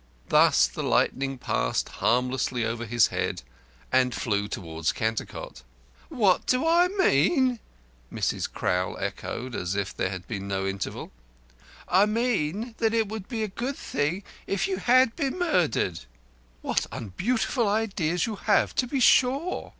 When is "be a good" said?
13.27-13.77